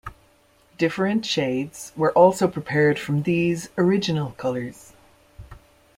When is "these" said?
3.21-3.69